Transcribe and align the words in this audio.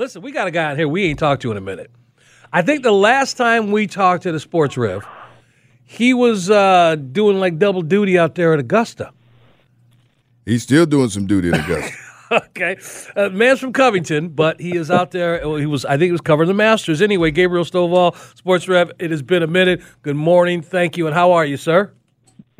Listen, 0.00 0.22
we 0.22 0.32
got 0.32 0.48
a 0.48 0.50
guy 0.50 0.70
out 0.70 0.78
here 0.78 0.88
we 0.88 1.04
ain't 1.04 1.18
talked 1.18 1.42
to 1.42 1.50
in 1.50 1.58
a 1.58 1.60
minute. 1.60 1.90
I 2.54 2.62
think 2.62 2.82
the 2.82 2.90
last 2.90 3.36
time 3.36 3.70
we 3.70 3.86
talked 3.86 4.22
to 4.22 4.32
the 4.32 4.40
Sports 4.40 4.78
Rev, 4.78 5.06
he 5.84 6.14
was 6.14 6.48
uh, 6.48 6.96
doing 6.96 7.38
like 7.38 7.58
double 7.58 7.82
duty 7.82 8.18
out 8.18 8.34
there 8.34 8.54
at 8.54 8.60
Augusta. 8.60 9.12
He's 10.46 10.62
still 10.62 10.86
doing 10.86 11.10
some 11.10 11.26
duty 11.26 11.50
at 11.50 11.60
Augusta. 11.60 11.94
okay, 12.32 12.78
uh, 13.14 13.28
man's 13.28 13.60
from 13.60 13.74
Covington, 13.74 14.30
but 14.30 14.58
he 14.58 14.74
is 14.74 14.90
out 14.90 15.10
there. 15.10 15.38
He 15.58 15.66
was, 15.66 15.84
I 15.84 15.98
think, 15.98 16.04
he 16.04 16.12
was 16.12 16.22
covering 16.22 16.48
the 16.48 16.54
Masters 16.54 17.02
anyway. 17.02 17.30
Gabriel 17.30 17.66
Stovall, 17.66 18.16
Sports 18.38 18.68
Rev. 18.68 18.92
It 18.98 19.10
has 19.10 19.20
been 19.20 19.42
a 19.42 19.46
minute. 19.46 19.82
Good 20.00 20.16
morning, 20.16 20.62
thank 20.62 20.96
you, 20.96 21.08
and 21.08 21.14
how 21.14 21.32
are 21.32 21.44
you, 21.44 21.58
sir? 21.58 21.92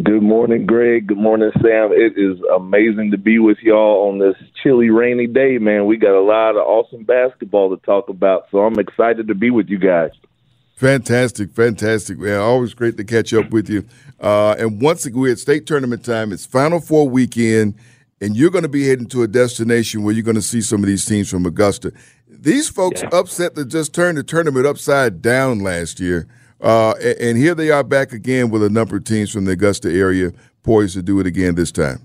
Good 0.02 0.22
morning, 0.22 0.66
Greg. 0.66 1.08
Good 1.08 1.18
morning, 1.18 1.50
Sam. 1.60 1.90
It 1.92 2.16
is 2.16 2.38
amazing 2.54 3.10
to 3.10 3.18
be 3.18 3.38
with 3.38 3.58
y'all 3.60 4.08
on 4.08 4.18
this 4.18 4.36
chilly, 4.62 4.88
rainy 4.88 5.26
day, 5.26 5.58
man. 5.58 5.86
We 5.86 5.96
got 5.96 6.16
a 6.16 6.22
lot 6.22 6.50
of 6.50 6.58
awesome 6.58 7.02
basketball 7.02 7.76
to 7.76 7.84
talk 7.84 8.08
about, 8.08 8.46
so 8.50 8.60
I'm 8.60 8.78
excited 8.78 9.28
to 9.28 9.34
be 9.34 9.50
with 9.50 9.68
you 9.68 9.78
guys. 9.78 10.12
Fantastic, 10.76 11.50
fantastic, 11.50 12.18
man. 12.18 12.40
Always 12.40 12.72
great 12.72 12.96
to 12.96 13.04
catch 13.04 13.34
up 13.34 13.50
with 13.50 13.68
you. 13.68 13.84
Uh, 14.20 14.54
and 14.58 14.80
once 14.80 15.04
again, 15.04 15.20
we're 15.20 15.32
at 15.32 15.38
state 15.38 15.66
tournament 15.66 16.04
time. 16.04 16.32
It's 16.32 16.46
Final 16.46 16.80
Four 16.80 17.08
weekend, 17.08 17.74
and 18.22 18.36
you're 18.36 18.50
going 18.50 18.62
to 18.62 18.70
be 18.70 18.86
heading 18.86 19.06
to 19.08 19.22
a 19.22 19.28
destination 19.28 20.02
where 20.02 20.14
you're 20.14 20.22
going 20.22 20.34
to 20.36 20.40
see 20.40 20.62
some 20.62 20.82
of 20.82 20.86
these 20.86 21.04
teams 21.04 21.28
from 21.28 21.44
Augusta. 21.44 21.92
These 22.26 22.70
folks 22.70 23.02
yeah. 23.02 23.10
upset 23.12 23.54
that 23.56 23.66
just 23.66 23.92
turned 23.92 24.16
the 24.16 24.22
tournament 24.22 24.66
upside 24.66 25.20
down 25.20 25.58
last 25.58 26.00
year. 26.00 26.26
Uh, 26.60 26.94
and 27.20 27.38
here 27.38 27.54
they 27.54 27.70
are 27.70 27.84
back 27.84 28.12
again 28.12 28.50
with 28.50 28.62
a 28.62 28.68
number 28.68 28.96
of 28.96 29.04
teams 29.04 29.30
from 29.30 29.44
the 29.44 29.52
Augusta 29.52 29.90
area 29.90 30.32
poised 30.62 30.94
to 30.94 31.02
do 31.02 31.18
it 31.20 31.26
again 31.26 31.54
this 31.54 31.72
time. 31.72 32.04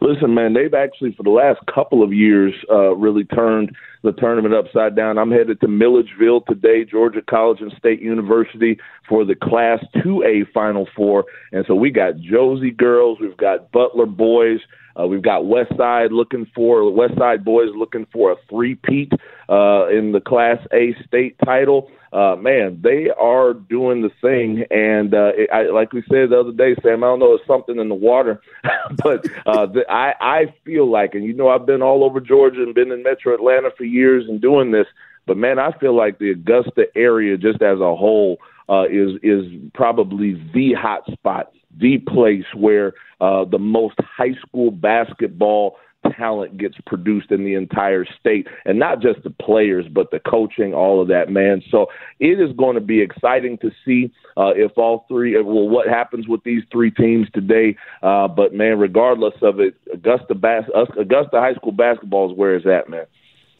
Listen, 0.00 0.34
man, 0.34 0.52
they've 0.52 0.74
actually 0.74 1.12
for 1.12 1.22
the 1.22 1.30
last 1.30 1.60
couple 1.72 2.02
of 2.02 2.12
years 2.12 2.52
uh, 2.68 2.92
really 2.96 3.22
turned 3.24 3.70
the 4.02 4.10
tournament 4.10 4.52
upside 4.52 4.96
down. 4.96 5.16
I'm 5.16 5.30
headed 5.30 5.60
to 5.60 5.68
Milledgeville 5.68 6.40
today, 6.40 6.84
Georgia 6.84 7.22
College 7.22 7.60
and 7.60 7.72
State 7.78 8.02
University 8.02 8.80
for 9.08 9.24
the 9.24 9.36
Class 9.36 9.78
2A 10.04 10.50
Final 10.52 10.88
Four, 10.96 11.26
and 11.52 11.64
so 11.68 11.76
we 11.76 11.90
got 11.90 12.16
Josey 12.16 12.72
girls, 12.72 13.18
we've 13.20 13.36
got 13.36 13.70
Butler 13.70 14.06
boys. 14.06 14.58
Uh, 14.98 15.06
we've 15.06 15.22
got 15.22 15.46
West 15.46 15.76
Side 15.76 16.12
looking 16.12 16.46
for 16.54 16.90
West 16.92 17.14
Side 17.18 17.44
boys 17.44 17.70
looking 17.74 18.06
for 18.12 18.32
a 18.32 18.36
three-peat 18.48 19.12
uh, 19.48 19.88
in 19.88 20.12
the 20.12 20.20
Class 20.24 20.58
A 20.72 20.94
state 21.06 21.36
title 21.44 21.90
uh, 22.12 22.36
man, 22.36 22.78
they 22.82 23.08
are 23.18 23.54
doing 23.54 24.02
the 24.02 24.10
thing. 24.20 24.64
And 24.70 25.14
uh, 25.14 25.32
it, 25.34 25.50
I, 25.50 25.70
like 25.70 25.92
we 25.92 26.02
said 26.02 26.30
the 26.30 26.40
other 26.40 26.52
day, 26.52 26.76
Sam, 26.82 27.02
I 27.02 27.06
don't 27.06 27.20
know, 27.20 27.34
it's 27.34 27.46
something 27.46 27.78
in 27.78 27.88
the 27.88 27.94
water, 27.94 28.40
but 29.02 29.24
uh, 29.46 29.66
the, 29.66 29.84
I, 29.88 30.14
I 30.20 30.54
feel 30.64 30.90
like, 30.90 31.14
and 31.14 31.24
you 31.24 31.32
know, 31.32 31.48
I've 31.48 31.66
been 31.66 31.82
all 31.82 32.04
over 32.04 32.20
Georgia 32.20 32.62
and 32.62 32.74
been 32.74 32.92
in 32.92 33.02
Metro 33.02 33.34
Atlanta 33.34 33.70
for 33.76 33.84
years 33.84 34.24
and 34.28 34.40
doing 34.42 34.72
this, 34.72 34.86
but 35.26 35.38
man, 35.38 35.58
I 35.58 35.72
feel 35.78 35.96
like 35.96 36.18
the 36.18 36.32
Augusta 36.32 36.86
area, 36.94 37.38
just 37.38 37.62
as 37.62 37.80
a 37.80 37.96
whole, 37.96 38.38
uh, 38.68 38.84
is 38.84 39.18
is 39.22 39.44
probably 39.74 40.34
the 40.54 40.72
hot 40.74 41.04
spot, 41.10 41.52
the 41.78 41.98
place 41.98 42.44
where 42.54 42.94
uh, 43.20 43.44
the 43.44 43.58
most 43.58 43.96
high 43.98 44.34
school 44.46 44.70
basketball 44.70 45.76
talent 46.16 46.58
gets 46.58 46.74
produced 46.86 47.30
in 47.30 47.44
the 47.44 47.54
entire 47.54 48.04
state, 48.18 48.46
and 48.64 48.78
not 48.78 49.00
just 49.00 49.22
the 49.22 49.30
players, 49.30 49.86
but 49.90 50.10
the 50.10 50.18
coaching, 50.20 50.74
all 50.74 51.00
of 51.00 51.08
that, 51.08 51.30
man. 51.30 51.62
So 51.70 51.86
it 52.18 52.40
is 52.40 52.54
going 52.56 52.74
to 52.74 52.80
be 52.80 53.00
exciting 53.00 53.58
to 53.58 53.70
see 53.84 54.12
uh, 54.36 54.52
if 54.54 54.72
all 54.76 55.04
three, 55.08 55.38
uh, 55.38 55.42
well, 55.42 55.68
what 55.68 55.88
happens 55.88 56.26
with 56.26 56.42
these 56.44 56.62
three 56.72 56.90
teams 56.90 57.28
today. 57.32 57.76
Uh, 58.02 58.28
but 58.28 58.52
man, 58.52 58.78
regardless 58.78 59.34
of 59.42 59.60
it, 59.60 59.74
Augusta 59.92 60.34
Bas- 60.34 60.70
Augusta 60.98 61.40
High 61.40 61.54
School 61.54 61.72
basketball 61.72 62.30
is 62.30 62.36
where 62.36 62.56
it's 62.56 62.66
at, 62.66 62.90
man. 62.90 63.06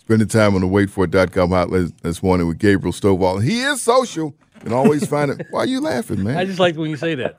Spending 0.02 0.26
time 0.26 0.56
on 0.56 0.62
the 0.62 0.66
waitfor.com 0.66 1.50
hotline 1.50 1.92
this 2.02 2.24
morning 2.24 2.48
with 2.48 2.58
Gabriel 2.58 2.92
Stovall. 2.92 3.40
He 3.40 3.60
is 3.62 3.80
social 3.80 4.34
and 4.64 4.72
always 4.72 5.06
find 5.06 5.30
it. 5.30 5.46
Why 5.50 5.60
are 5.60 5.66
you 5.66 5.80
laughing, 5.80 6.24
man? 6.24 6.36
I 6.36 6.44
just 6.44 6.58
like 6.58 6.74
when 6.74 6.90
you 6.90 6.96
say 6.96 7.14
that. 7.14 7.38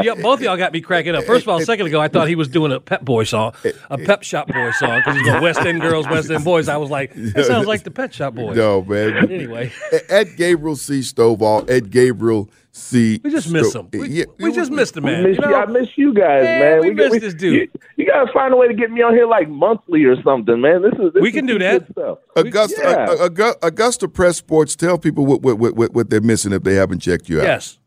yeah, 0.00 0.14
both 0.14 0.38
of 0.38 0.42
y'all 0.42 0.56
got 0.56 0.72
me 0.72 0.80
cracking 0.80 1.16
up. 1.16 1.24
First 1.24 1.42
of 1.42 1.48
all, 1.48 1.58
a 1.58 1.64
second 1.64 1.88
ago, 1.88 2.00
I 2.00 2.06
thought 2.06 2.28
he 2.28 2.36
was 2.36 2.46
doing 2.46 2.70
a 2.70 2.78
Pep 2.78 3.04
Boy 3.04 3.24
song, 3.24 3.52
a 3.90 3.98
Pep 3.98 4.22
Shop 4.22 4.46
Boy 4.46 4.70
song, 4.78 5.00
because 5.00 5.16
he's 5.16 5.26
going 5.26 5.42
West 5.42 5.58
End 5.62 5.80
Girls, 5.80 6.06
West 6.06 6.30
End 6.30 6.44
Boys. 6.44 6.68
I 6.68 6.76
was 6.76 6.88
like, 6.88 7.14
that 7.16 7.46
sounds 7.46 7.66
like 7.66 7.82
the 7.82 7.90
Pet 7.90 8.14
Shop 8.14 8.32
Boys. 8.32 8.56
No, 8.56 8.84
man. 8.84 9.28
Anyway. 9.28 9.72
Ed 10.08 10.36
Gabriel 10.36 10.76
C. 10.76 11.00
Stovall, 11.00 11.68
Ed 11.68 11.90
Gabriel 11.90 12.48
C. 12.78 13.20
We 13.22 13.30
just 13.30 13.50
miss 13.50 13.74
him. 13.74 13.88
We, 13.92 14.08
yeah, 14.08 14.24
we, 14.38 14.50
we 14.50 14.54
just 14.54 14.70
missed 14.70 14.96
him, 14.96 15.04
man. 15.04 15.24
Miss 15.24 15.36
you 15.36 15.42
know? 15.42 15.54
I 15.54 15.66
miss 15.66 15.88
you 15.96 16.14
guys, 16.14 16.44
man. 16.44 16.60
man. 16.60 16.80
We, 16.80 16.88
we 16.90 16.94
miss 16.94 17.20
this 17.20 17.34
dude. 17.34 17.52
You, 17.54 17.80
you 17.96 18.06
got 18.06 18.24
to 18.24 18.32
find 18.32 18.54
a 18.54 18.56
way 18.56 18.68
to 18.68 18.74
get 18.74 18.90
me 18.90 19.02
on 19.02 19.14
here 19.14 19.26
like 19.26 19.48
monthly 19.48 20.04
or 20.04 20.20
something, 20.22 20.60
man. 20.60 20.82
This 20.82 20.92
is 20.94 21.12
this 21.12 21.20
we 21.20 21.32
can 21.32 21.46
do 21.46 21.58
that. 21.58 21.88
Augusta, 22.36 23.28
yeah. 23.36 23.52
Augusta 23.62 24.08
Press 24.08 24.36
Sports. 24.36 24.76
Tell 24.76 24.98
people 24.98 25.26
what, 25.26 25.42
what 25.42 25.58
what 25.58 25.92
what 25.92 26.10
they're 26.10 26.20
missing 26.20 26.52
if 26.52 26.62
they 26.62 26.74
haven't 26.74 27.00
checked 27.00 27.28
you 27.28 27.40
out. 27.40 27.44
Yes. 27.44 27.78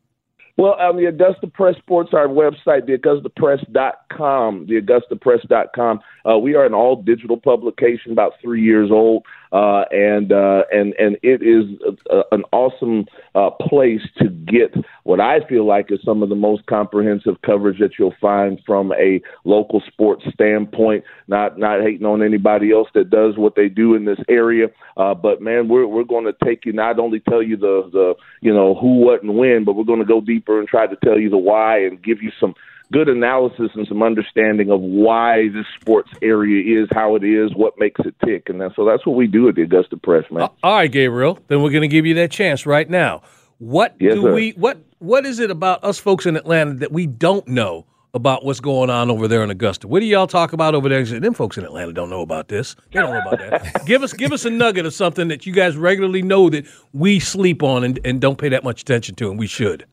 Well, 0.57 0.73
on 0.73 0.97
the 0.97 1.05
Augusta 1.05 1.47
Press 1.47 1.75
Sports, 1.77 2.11
our 2.13 2.27
website, 2.27 2.87
theaugustapress.com, 2.87 4.67
theaugustapress.com, 4.67 5.99
uh, 6.29 6.37
we 6.37 6.55
are 6.55 6.65
an 6.65 6.73
all 6.73 7.01
digital 7.01 7.37
publication, 7.37 8.11
about 8.11 8.33
three 8.41 8.61
years 8.61 8.91
old. 8.91 9.25
Uh, 9.51 9.83
and 9.91 10.31
uh, 10.31 10.63
and 10.71 10.93
and 10.97 11.17
it 11.23 11.41
is 11.41 11.65
a, 12.09 12.21
an 12.31 12.43
awesome 12.53 13.05
uh, 13.35 13.49
place 13.49 14.01
to 14.17 14.29
get 14.29 14.73
what 15.03 15.19
I 15.19 15.39
feel 15.49 15.65
like 15.65 15.91
is 15.91 15.99
some 16.05 16.23
of 16.23 16.29
the 16.29 16.35
most 16.35 16.65
comprehensive 16.67 17.41
coverage 17.45 17.79
that 17.79 17.91
you'll 17.99 18.15
find 18.21 18.61
from 18.65 18.93
a 18.93 19.21
local 19.43 19.81
sports 19.87 20.23
standpoint. 20.33 21.03
Not 21.27 21.57
not 21.57 21.81
hating 21.81 22.05
on 22.05 22.23
anybody 22.23 22.71
else 22.71 22.87
that 22.93 23.09
does 23.09 23.37
what 23.37 23.55
they 23.55 23.67
do 23.67 23.93
in 23.95 24.05
this 24.05 24.19
area, 24.29 24.67
uh, 24.95 25.13
but 25.13 25.41
man, 25.41 25.67
we're 25.67 25.87
we're 25.87 26.03
going 26.03 26.25
to 26.25 26.45
take 26.45 26.65
you 26.65 26.71
not 26.71 26.99
only 26.99 27.19
tell 27.19 27.43
you 27.43 27.57
the 27.57 27.89
the 27.91 28.13
you 28.41 28.53
know 28.53 28.75
who, 28.75 28.99
what, 28.99 29.21
and 29.21 29.35
when, 29.35 29.65
but 29.65 29.73
we're 29.73 29.83
going 29.83 29.99
to 29.99 30.05
go 30.05 30.21
deeper 30.21 30.59
and 30.59 30.67
try 30.67 30.87
to 30.87 30.95
tell 31.03 31.19
you 31.19 31.29
the 31.29 31.37
why 31.37 31.79
and 31.79 32.01
give 32.01 32.21
you 32.21 32.31
some 32.39 32.53
good 32.91 33.07
analysis 33.07 33.71
and 33.73 33.87
some 33.87 34.03
understanding 34.03 34.69
of 34.69 34.81
why 34.81 35.47
this 35.53 35.65
sports 35.79 36.11
area 36.21 36.81
is 36.81 36.89
how 36.93 37.15
it 37.15 37.23
is, 37.23 37.51
what 37.55 37.73
makes 37.77 37.99
it 38.05 38.13
tick, 38.25 38.49
and 38.49 38.59
that, 38.61 38.71
so 38.75 38.85
that's 38.85 39.05
what 39.05 39.15
we 39.15 39.27
do 39.27 39.47
at 39.47 39.55
the 39.55 39.61
Augusta 39.63 39.97
Press, 39.97 40.25
man. 40.31 40.49
All 40.63 40.75
right, 40.75 40.91
Gabriel. 40.91 41.39
Then 41.47 41.61
we're 41.61 41.71
going 41.71 41.81
to 41.81 41.87
give 41.87 42.05
you 42.05 42.13
that 42.15 42.31
chance 42.31 42.65
right 42.65 42.89
now. 42.89 43.21
What 43.59 43.95
yes, 43.99 44.15
do 44.15 44.23
sir. 44.23 44.33
we? 44.33 44.51
What 44.51 44.79
What 44.99 45.25
is 45.25 45.39
it 45.39 45.51
about 45.51 45.83
us 45.83 45.99
folks 45.99 46.25
in 46.25 46.35
Atlanta 46.35 46.73
that 46.75 46.91
we 46.91 47.05
don't 47.05 47.47
know 47.47 47.85
about 48.13 48.43
what's 48.43 48.59
going 48.59 48.89
on 48.89 49.09
over 49.11 49.27
there 49.27 49.43
in 49.43 49.51
Augusta? 49.51 49.87
What 49.87 49.99
do 49.99 50.05
y'all 50.07 50.27
talk 50.27 50.51
about 50.51 50.73
over 50.73 50.89
there? 50.89 51.03
Them 51.05 51.35
folks 51.35 51.57
in 51.57 51.63
Atlanta 51.63 51.93
don't 51.93 52.09
know 52.09 52.21
about 52.21 52.47
this. 52.47 52.75
They 52.91 52.99
don't 52.99 53.11
know 53.11 53.21
about 53.21 53.39
that. 53.39 53.85
give 53.85 54.01
us 54.01 54.13
give 54.13 54.31
us 54.31 54.45
a 54.45 54.49
nugget 54.49 54.85
of 54.87 54.93
something 54.95 55.27
that 55.27 55.45
you 55.45 55.53
guys 55.53 55.77
regularly 55.77 56.23
know 56.23 56.49
that 56.49 56.65
we 56.91 57.19
sleep 57.19 57.61
on 57.61 57.83
and, 57.83 57.99
and 58.03 58.19
don't 58.19 58.37
pay 58.37 58.49
that 58.49 58.63
much 58.63 58.81
attention 58.81 59.13
to, 59.15 59.29
and 59.29 59.37
we 59.37 59.47
should 59.47 59.85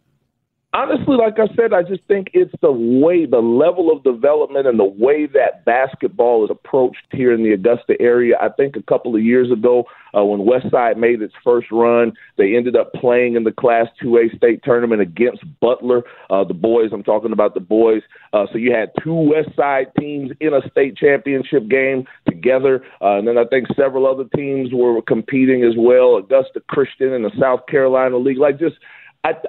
honestly, 0.74 1.16
like 1.16 1.38
I 1.38 1.52
said, 1.54 1.72
I 1.72 1.82
just 1.82 2.02
think 2.08 2.28
it's 2.34 2.52
the 2.60 2.72
way, 2.72 3.26
the 3.26 3.38
level 3.38 3.90
of 3.90 4.04
development 4.04 4.66
and 4.66 4.78
the 4.78 4.84
way 4.84 5.26
that 5.26 5.64
basketball 5.64 6.44
is 6.44 6.50
approached 6.50 7.06
here 7.10 7.32
in 7.32 7.42
the 7.42 7.52
Augusta 7.52 7.94
area. 8.00 8.36
I 8.40 8.48
think 8.50 8.76
a 8.76 8.82
couple 8.82 9.16
of 9.16 9.22
years 9.22 9.50
ago, 9.50 9.84
uh, 10.16 10.24
when 10.24 10.40
Westside 10.40 10.96
made 10.96 11.22
its 11.22 11.34
first 11.44 11.68
run, 11.70 12.12
they 12.36 12.56
ended 12.56 12.76
up 12.76 12.92
playing 12.94 13.34
in 13.34 13.44
the 13.44 13.52
Class 13.52 13.86
2A 14.02 14.36
state 14.36 14.62
tournament 14.62 15.00
against 15.00 15.42
Butler. 15.60 16.02
Uh, 16.30 16.44
the 16.44 16.54
boys, 16.54 16.90
I'm 16.92 17.02
talking 17.02 17.32
about 17.32 17.54
the 17.54 17.60
boys. 17.60 18.02
Uh, 18.32 18.46
so 18.52 18.58
you 18.58 18.72
had 18.72 18.90
two 19.02 19.10
Westside 19.10 19.94
teams 19.98 20.32
in 20.40 20.54
a 20.54 20.60
state 20.70 20.96
championship 20.96 21.68
game 21.68 22.04
together. 22.26 22.84
Uh, 23.00 23.18
and 23.18 23.28
then 23.28 23.38
I 23.38 23.44
think 23.44 23.66
several 23.76 24.06
other 24.06 24.24
teams 24.36 24.70
were 24.72 25.00
competing 25.02 25.64
as 25.64 25.74
well. 25.76 26.16
Augusta 26.16 26.60
Christian 26.68 27.12
and 27.12 27.24
the 27.24 27.32
South 27.38 27.60
Carolina 27.66 28.16
League. 28.16 28.38
Like 28.38 28.58
just 28.58 28.76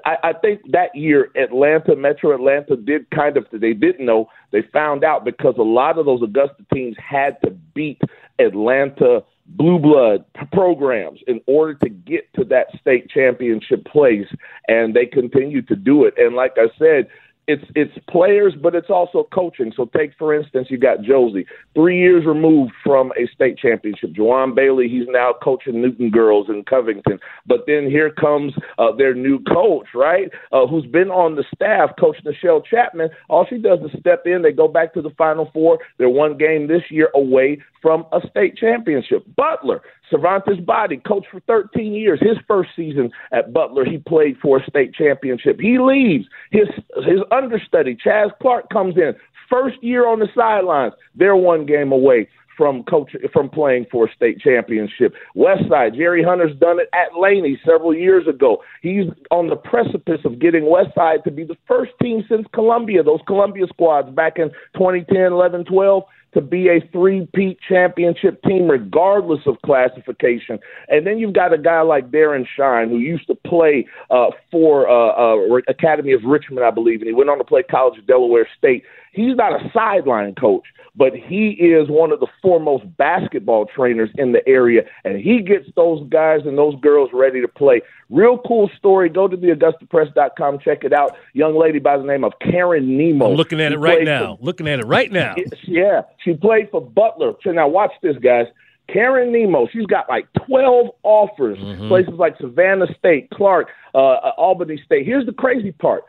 I, 0.05 0.17
I, 0.23 0.33
think 0.33 0.61
that 0.71 0.95
year 0.95 1.31
Atlanta, 1.35 1.95
Metro 1.95 2.33
Atlanta 2.33 2.75
did 2.75 3.09
kind 3.11 3.37
of 3.37 3.45
they 3.51 3.73
didn't 3.73 4.05
know. 4.05 4.29
They 4.51 4.61
found 4.73 5.03
out 5.03 5.25
because 5.25 5.55
a 5.57 5.63
lot 5.63 5.97
of 5.97 6.05
those 6.05 6.21
Augusta 6.21 6.65
teams 6.73 6.95
had 6.97 7.39
to 7.41 7.51
beat 7.73 8.01
Atlanta 8.39 9.23
blue 9.45 9.79
blood 9.79 10.25
programs 10.51 11.19
in 11.27 11.41
order 11.47 11.73
to 11.73 11.89
get 11.89 12.31
to 12.35 12.43
that 12.45 12.67
state 12.79 13.09
championship 13.09 13.83
place 13.85 14.27
and 14.67 14.93
they 14.93 15.05
continue 15.05 15.61
to 15.63 15.75
do 15.75 16.05
it. 16.05 16.13
And 16.17 16.35
like 16.35 16.53
I 16.57 16.67
said 16.77 17.07
it's 17.49 17.63
it's 17.73 17.91
players, 18.07 18.53
but 18.61 18.75
it's 18.75 18.91
also 18.91 19.27
coaching. 19.33 19.73
So 19.75 19.89
take 19.97 20.11
for 20.19 20.35
instance, 20.35 20.67
you 20.69 20.77
got 20.77 21.01
Josey, 21.01 21.45
three 21.73 21.97
years 21.97 22.23
removed 22.23 22.71
from 22.83 23.11
a 23.17 23.27
state 23.33 23.57
championship. 23.57 24.11
Juwan 24.11 24.55
Bailey, 24.55 24.87
he's 24.87 25.07
now 25.07 25.33
coaching 25.43 25.81
Newton 25.81 26.11
girls 26.11 26.47
in 26.47 26.63
Covington. 26.63 27.17
But 27.47 27.61
then 27.65 27.89
here 27.89 28.11
comes 28.11 28.53
uh, 28.77 28.95
their 28.95 29.15
new 29.15 29.39
coach, 29.45 29.87
right? 29.95 30.29
Uh, 30.51 30.67
who's 30.67 30.85
been 30.85 31.09
on 31.09 31.35
the 31.35 31.43
staff, 31.53 31.89
Coach 31.99 32.17
Nichelle 32.23 32.63
Chapman. 32.63 33.09
All 33.29 33.47
she 33.49 33.57
does 33.57 33.79
is 33.79 33.99
step 33.99 34.23
in. 34.25 34.43
They 34.43 34.51
go 34.51 34.67
back 34.67 34.93
to 34.93 35.01
the 35.01 35.09
Final 35.17 35.49
Four. 35.51 35.79
They're 35.97 36.07
one 36.07 36.37
game 36.37 36.67
this 36.67 36.83
year 36.91 37.09
away 37.15 37.57
from 37.81 38.05
a 38.11 38.19
state 38.29 38.57
championship. 38.57 39.25
Butler, 39.35 39.81
Cervantes 40.09 40.59
Body, 40.59 40.97
coached 40.97 41.27
for 41.31 41.39
13 41.41 41.93
years. 41.93 42.19
His 42.21 42.37
first 42.47 42.69
season 42.75 43.11
at 43.31 43.53
Butler, 43.53 43.85
he 43.85 43.97
played 43.97 44.37
for 44.41 44.57
a 44.57 44.65
state 44.69 44.93
championship. 44.93 45.59
He 45.59 45.77
leaves. 45.79 46.25
His 46.51 46.67
his 47.05 47.19
understudy, 47.31 47.97
Chaz 48.03 48.31
Clark, 48.41 48.69
comes 48.71 48.95
in. 48.97 49.13
First 49.49 49.77
year 49.81 50.07
on 50.07 50.19
the 50.19 50.27
sidelines. 50.35 50.93
They're 51.15 51.35
one 51.35 51.65
game 51.65 51.91
away 51.91 52.27
from 52.59 52.83
coach 52.83 53.15
from 53.31 53.49
playing 53.49 53.85
for 53.89 54.05
a 54.05 54.13
state 54.13 54.37
championship. 54.41 55.13
Westside, 55.33 55.95
Jerry 55.95 56.21
Hunter's 56.21 56.55
done 56.59 56.77
it 56.77 56.89
at 56.93 57.17
Laney 57.17 57.57
several 57.65 57.95
years 57.95 58.27
ago. 58.27 58.61
He's 58.81 59.05
on 59.31 59.47
the 59.47 59.55
precipice 59.55 60.19
of 60.25 60.39
getting 60.39 60.63
Westside 60.63 61.23
to 61.23 61.31
be 61.31 61.45
the 61.45 61.55
first 61.69 61.93
team 62.01 62.25
since 62.27 62.45
Columbia, 62.53 63.01
those 63.01 63.21
Columbia 63.27 63.65
squads 63.69 64.13
back 64.13 64.33
in 64.39 64.49
2010, 64.75 65.31
11, 65.31 65.63
12 65.63 66.03
to 66.33 66.41
be 66.41 66.67
a 66.67 66.79
three-peat 66.91 67.57
championship 67.67 68.41
team, 68.43 68.67
regardless 68.67 69.39
of 69.47 69.55
classification. 69.65 70.59
And 70.87 71.07
then 71.07 71.17
you've 71.17 71.33
got 71.33 71.53
a 71.53 71.57
guy 71.57 71.81
like 71.81 72.11
Darren 72.11 72.45
Shine, 72.55 72.89
who 72.89 72.97
used 72.97 73.25
to 73.27 73.35
play 73.35 73.87
uh, 74.11 74.27
for 74.51 74.87
uh, 74.87 75.37
uh, 75.37 75.61
Academy 75.67 76.11
of 76.11 76.23
Richmond, 76.23 76.63
I 76.65 76.71
believe, 76.71 76.99
and 76.99 77.07
he 77.07 77.13
went 77.13 77.29
on 77.29 77.37
to 77.39 77.43
play 77.43 77.63
College 77.63 77.97
of 77.97 78.05
Delaware 78.05 78.47
State. 78.57 78.83
He's 79.11 79.35
not 79.35 79.53
a 79.53 79.71
sideline 79.73 80.35
coach, 80.35 80.65
but 80.95 81.13
he 81.13 81.51
is 81.51 81.89
one 81.89 82.11
of 82.11 82.19
the 82.19 82.27
foremost 82.41 82.85
basketball 82.97 83.65
trainers 83.65 84.09
in 84.15 84.31
the 84.31 84.47
area, 84.47 84.81
and 85.03 85.17
he 85.17 85.41
gets 85.41 85.65
those 85.75 86.07
guys 86.09 86.41
and 86.45 86.57
those 86.57 86.75
girls 86.81 87.09
ready 87.13 87.41
to 87.41 87.47
play. 87.47 87.81
Real 88.09 88.37
cool 88.37 88.69
story. 88.77 89.09
Go 89.09 89.27
to 89.27 89.37
the 89.37 89.47
AugustaPress.com, 89.47 90.59
check 90.59 90.83
it 90.83 90.93
out. 90.93 91.15
Young 91.33 91.57
lady 91.57 91.79
by 91.79 91.97
the 91.97 92.03
name 92.03 92.23
of 92.23 92.33
Karen 92.41 92.97
Nemo. 92.97 93.31
I'm 93.31 93.35
looking 93.35 93.61
at 93.61 93.71
she 93.71 93.75
it 93.75 93.79
right 93.79 94.03
now. 94.03 94.37
For, 94.37 94.43
looking 94.43 94.67
at 94.67 94.79
it 94.79 94.85
right 94.85 95.11
now. 95.11 95.35
Yeah, 95.63 96.01
she 96.23 96.33
played 96.33 96.69
for 96.71 96.81
Butler. 96.81 97.33
So 97.43 97.51
now 97.51 97.67
watch 97.67 97.91
this, 98.01 98.17
guys. 98.17 98.47
Karen 98.91 99.31
Nemo, 99.31 99.67
she's 99.71 99.85
got 99.85 100.09
like 100.09 100.27
12 100.47 100.87
offers, 101.03 101.57
mm-hmm. 101.57 101.87
places 101.87 102.13
like 102.17 102.35
Savannah 102.39 102.87
State, 102.97 103.29
Clark, 103.31 103.67
uh, 103.93 104.31
Albany 104.37 104.81
State. 104.83 105.05
Here's 105.05 105.25
the 105.25 105.33
crazy 105.33 105.71
part. 105.71 106.03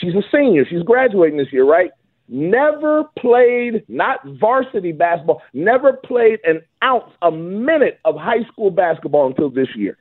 She's 0.00 0.14
a 0.14 0.22
senior. 0.32 0.64
She's 0.64 0.82
graduating 0.82 1.38
this 1.38 1.52
year, 1.52 1.64
right? 1.64 1.90
Never 2.28 3.04
played, 3.18 3.84
not 3.88 4.20
varsity 4.40 4.92
basketball, 4.92 5.42
never 5.52 5.92
played 5.92 6.38
an 6.44 6.62
ounce, 6.82 7.10
a 7.22 7.30
minute 7.30 7.98
of 8.04 8.16
high 8.16 8.44
school 8.50 8.70
basketball 8.70 9.26
until 9.28 9.50
this 9.50 9.68
year. 9.76 9.96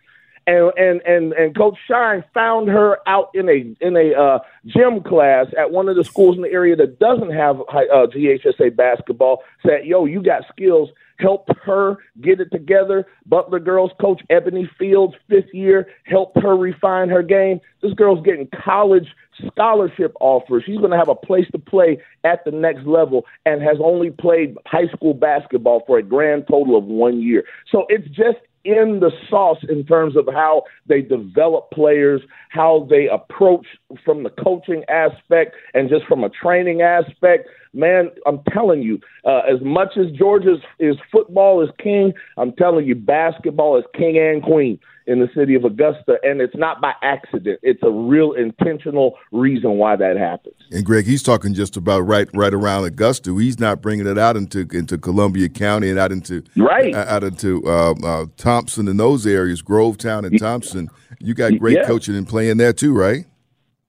And 0.48 0.72
and 0.78 1.02
and 1.02 1.34
and 1.34 1.56
Coach 1.56 1.78
Shine 1.88 2.24
found 2.34 2.70
her 2.70 3.00
out 3.08 3.32
in 3.34 3.50
a 3.50 3.76
in 3.86 3.98
a 3.98 4.14
uh, 4.14 4.40
gym 4.66 5.02
class 5.02 5.48
at 5.58 5.72
one 5.72 5.90
of 5.90 5.96
the 5.96 6.04
schools 6.04 6.36
in 6.36 6.44
the 6.44 6.52
area 6.52 6.76
that 6.76 7.00
doesn't 7.00 7.32
have 7.32 7.62
uh, 7.62 8.08
GHSA 8.08 8.76
basketball. 8.76 9.44
Said, 9.66 9.86
"Yo, 9.86 10.06
you 10.06 10.22
got 10.22 10.44
skills 10.52 10.90
helped 11.20 11.52
her 11.64 11.98
get 12.22 12.40
it 12.40 12.52
together. 12.52 13.06
Butler 13.26 13.60
girls 13.60 13.92
coach 14.00 14.22
Ebony 14.30 14.70
Fields, 14.78 15.16
fifth 15.30 15.54
year, 15.54 15.88
helped 16.04 16.38
her 16.42 16.56
refine 16.56 17.10
her 17.10 17.24
game. 17.24 17.60
This 17.82 17.94
girl's 17.94 18.24
getting 18.26 18.48
college 18.64 19.08
scholarship 19.48 20.14
offers. 20.20 20.64
She's 20.66 20.78
going 20.78 20.92
to 20.92 20.98
have 20.98 21.10
a 21.10 21.16
place 21.16 21.46
to 21.52 21.60
play 21.60 22.00
at 22.24 22.44
the 22.46 22.52
next 22.52 22.86
level 22.86 23.26
and 23.46 23.62
has 23.62 23.78
only 23.84 24.12
played 24.12 24.56
high 24.66 24.88
school 24.88 25.14
basketball 25.14 25.84
for 25.86 25.98
a 25.98 26.04
grand 26.04 26.46
total 26.50 26.78
of 26.78 26.86
one 26.86 27.22
year. 27.22 27.44
So 27.72 27.86
it's 27.90 28.08
just 28.10 28.38
in 28.66 29.00
the 29.00 29.12
sauce 29.30 29.60
in 29.70 29.86
terms 29.86 30.18
of 30.18 30.28
how 30.34 30.64
they 30.88 31.02
develop 31.02 31.72
players, 31.72 32.22
how 32.50 32.88
they 32.90 33.08
approach 33.08 33.66
from 34.04 34.24
the 34.24 34.30
coaching 34.32 34.84
aspect 34.90 35.56
and 35.74 35.90
just 35.90 36.06
from 36.06 36.24
a 36.24 36.30
training 36.30 36.82
aspect. 36.82 37.48
Man, 37.74 38.10
I'm 38.26 38.42
telling 38.52 38.82
you, 38.82 39.00
uh, 39.26 39.42
as 39.50 39.62
much 39.62 39.98
as 39.98 40.12
Georgia's 40.12 40.60
is 40.80 40.96
football 41.12 41.62
is 41.62 41.70
king, 41.78 42.14
I'm 42.38 42.54
telling 42.54 42.86
you, 42.86 42.96
basketball 42.96 43.78
is 43.78 43.86
king 43.94 44.18
and 44.18 44.42
queen 44.42 44.80
in 45.08 45.20
the 45.20 45.30
city 45.36 45.56
of 45.56 45.64
Augusta, 45.64 46.18
and 46.24 46.42
it's 46.42 46.56
not 46.56 46.82
by 46.82 46.94
accident. 47.02 47.60
It's 47.62 47.82
a 47.84 47.90
real 47.90 48.34
intentional 48.34 49.18
reason 49.32 49.78
why 49.78 49.96
that 49.96 50.18
happens. 50.18 50.56
And 50.72 50.86
Greg, 50.86 51.06
he's 51.06 51.24
talking 51.24 51.54
just 51.54 51.78
about 51.78 52.02
right 52.02 52.28
right 52.34 52.54
around 52.54 52.86
Augusta. 52.86 53.36
He's 53.38 53.60
not 53.60 53.82
bringing 53.82 54.08
it 54.08 54.18
out 54.18 54.36
into 54.38 54.68
into 54.72 54.98
Columbia 54.98 55.50
County 55.50 55.90
and 55.90 56.00
out 56.00 56.12
into 56.12 56.44
right 56.56 56.94
out 56.94 57.24
into 57.24 57.64
uh, 57.66 57.94
uh, 58.04 58.26
Thompson 58.38 58.88
and 58.88 59.00
those 59.00 59.28
areas, 59.28 59.62
Grovetown 59.62 60.26
and 60.26 60.40
Thompson. 60.40 60.90
You 61.20 61.34
got 61.34 61.58
great 61.60 61.78
yeah. 61.78 61.86
coaching 61.86 62.16
and 62.16 62.28
playing 62.28 62.58
there 62.58 62.74
too, 62.74 62.94
right? 62.94 63.26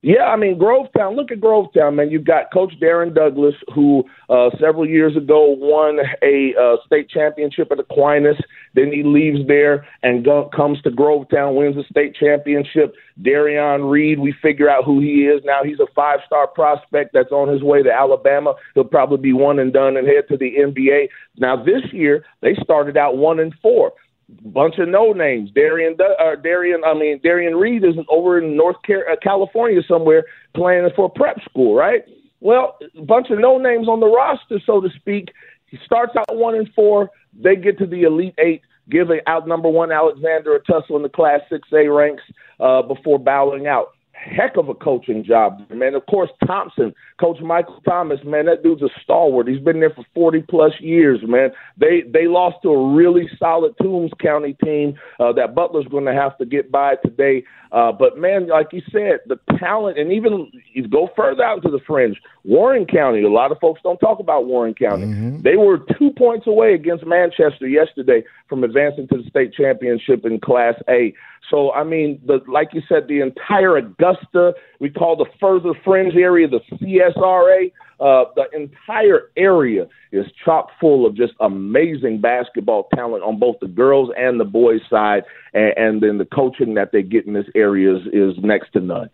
Yeah, 0.03 0.25
I 0.25 0.37
mean 0.37 0.59
Grovetown. 0.59 1.17
Look 1.17 1.33
at 1.33 1.41
Grovetown, 1.41 1.97
man. 1.97 2.11
You've 2.11 2.27
got 2.27 2.53
Coach 2.53 2.73
Darren 2.81 3.15
Douglas, 3.15 3.55
who 3.75 4.05
uh, 4.29 4.51
several 4.61 4.87
years 4.87 5.17
ago 5.17 5.57
won 5.59 5.99
a 6.23 6.55
uh, 6.61 6.77
state 6.87 7.09
championship 7.09 7.73
at 7.73 7.81
Aquinas. 7.81 8.37
Then 8.75 8.93
he 8.93 9.03
leaves 9.03 9.41
there 9.49 9.87
and 10.03 10.25
go, 10.25 10.51
comes 10.55 10.81
to 10.83 10.91
Grovetown, 10.91 11.57
wins 11.57 11.77
a 11.77 11.89
state 11.91 12.15
championship. 12.15 12.95
Derrion 13.23 13.91
Reid, 13.91 14.21
we 14.21 14.35
figure 14.43 14.69
out 14.69 14.85
who 14.85 15.01
he 15.01 15.27
is 15.27 15.43
now. 15.45 15.65
He's 15.65 15.81
a 15.81 15.91
five-star 15.95 16.49
prospect 16.49 17.11
that's 17.15 17.33
on 17.33 17.49
his 17.49 17.63
way 17.63 17.83
to 17.83 17.91
Alabama. 17.91 18.55
He'll 18.75 18.85
probably 18.85 19.19
be 19.19 19.33
one 19.33 19.59
and 19.59 19.73
done 19.73 19.97
and 19.97 20.07
head 20.07 20.25
to 20.29 20.37
the 20.37 20.53
NBA. 20.59 21.09
Now 21.39 21.57
this 21.57 21.83
year 21.93 22.23
they 22.43 22.55
started 22.63 22.99
out 22.99 23.17
one 23.17 23.41
and 23.41 23.55
four 23.63 23.93
bunch 24.29 24.79
of 24.79 24.89
no 24.89 25.13
names. 25.13 25.51
Derrion, 25.53 25.99
uh, 26.01 26.37
Derrion, 26.37 26.81
I 26.85 26.95
mean 26.95 27.21
Derrion 27.21 27.61
Reid 27.61 27.85
is 27.85 27.95
over 28.09 28.39
in 28.39 28.57
North 28.57 28.77
uh, 28.89 29.17
California 29.23 29.81
somewhere 29.87 30.25
playing 30.55 30.89
for 30.97 31.11
prep 31.11 31.39
school, 31.49 31.75
right? 31.75 32.05
Well, 32.41 32.79
bunch 33.07 33.31
of 33.31 33.39
no 33.39 33.59
names 33.59 33.89
on 33.89 34.01
the 34.01 34.07
roster, 34.07 34.61
so 34.65 34.81
to 34.81 34.89
speak. 34.97 35.33
He 35.67 35.79
starts 35.85 36.15
out 36.17 36.37
one 36.37 36.55
and 36.55 36.69
four. 36.75 37.11
They 37.33 37.57
get 37.57 37.79
to 37.79 37.87
the 37.87 38.03
Elite 38.03 38.35
Eight, 38.39 38.63
give 38.91 39.09
out 39.27 39.49
number 39.49 39.69
one 39.69 39.91
Alexander 39.91 40.55
a 40.55 40.63
tussle 40.63 40.97
in 40.97 41.03
the 41.03 41.09
Class 41.09 41.41
Six 41.51 41.69
A 41.73 41.89
ranks 41.89 42.23
uh, 42.61 42.83
before 42.83 43.19
bowing 43.19 43.67
out 43.67 43.96
heck 44.25 44.57
of 44.57 44.69
a 44.69 44.75
coaching 44.75 45.25
job, 45.25 45.61
man. 45.71 45.95
Of 45.95 46.07
course, 46.07 46.31
Thompson, 46.47 46.95
Coach 47.21 47.41
Michael 47.41 47.81
Thomas, 47.87 48.21
man, 48.25 48.47
that 48.47 48.63
dude's 48.63 48.83
a 48.83 48.89
stalwart. 49.03 49.49
He's 49.49 49.61
been 49.61 49.81
there 49.81 49.91
for 49.91 50.05
40 50.15 50.43
plus 50.49 50.73
years, 50.81 51.21
man. 51.23 51.51
They 51.77 52.03
they 52.03 52.27
lost 52.27 52.57
to 52.63 52.71
a 52.71 52.95
really 52.95 53.29
solid 53.39 53.75
Toombs 53.81 54.13
County 54.21 54.57
team 54.65 54.95
uh, 55.21 55.33
that 55.33 55.55
Butler's 55.55 55.87
going 55.87 56.07
to 56.07 56.15
have 56.15 56.37
to 56.39 56.45
get 56.45 56.71
by 56.71 56.97
today. 57.05 57.45
Uh, 57.73 57.93
but 57.93 58.19
man, 58.19 58.49
like 58.49 58.69
you 58.73 58.83
said, 58.93 59.21
the 59.27 59.39
talent, 59.59 59.99
and 59.99 60.13
even 60.13 60.51
you 60.73 60.87
go 60.89 61.11
further 61.17 61.43
out 61.43 61.59
into 61.59 61.71
the 61.71 61.83
fringe, 61.87 62.21
Warren 62.45 62.87
County. 62.87 63.23
A 63.23 63.29
lot 63.29 63.53
of 63.53 63.59
folks 63.59 63.81
don't 63.83 63.99
talk 63.99 64.21
about 64.21 64.47
Warren 64.47 64.75
County. 64.75 65.07
Mm-hmm. 65.07 65.43
They 65.43 65.57
were 65.57 65.79
two 65.99 66.11
points 66.17 66.47
away 66.47 66.75
against 66.75 67.05
Manchester 67.07 67.67
yesterday 67.67 68.25
from 68.49 68.65
advancing 68.65 69.09
to 69.09 69.23
the 69.23 69.29
state 69.29 69.53
championship 69.53 70.25
in 70.25 70.41
Class 70.41 70.75
A. 70.89 71.13
So 71.51 71.73
I 71.73 71.85
mean, 71.85 72.21
the 72.27 72.41
like 72.49 72.69
you 72.73 72.83
said, 72.89 73.09
the 73.09 73.21
entire 73.21 73.77
Augusta, 73.77 74.55
we 74.81 74.91
call 74.91 75.17
the 75.17 75.27
further 75.41 75.73
fringe 75.85 76.15
area, 76.15 76.49
the 76.49 76.61
CSRA, 76.73 77.73
uh, 77.99 78.25
the 78.35 78.45
entire 78.55 79.31
area 79.37 79.87
is 80.13 80.27
chock 80.45 80.69
full 80.81 81.07
of 81.07 81.15
just 81.15 81.33
amazing 81.41 82.21
basketball 82.21 82.89
talent 82.95 83.25
on 83.25 83.39
both 83.39 83.57
the 83.61 83.69
girls 83.69 84.11
and 84.17 84.39
the 84.39 84.45
boys 84.45 84.81
side, 84.91 85.25
and, 85.55 85.73
and 85.77 86.03
then 86.03 86.19
the 86.19 86.27
coaching 86.27 86.75
that 86.75 86.93
they 86.93 87.03
get 87.03 87.27
in 87.27 87.33
this 87.33 87.47
area 87.55 87.97
is, 87.97 88.03
is 88.13 88.35
next 88.43 88.73
to 88.73 88.81
none. 88.81 89.09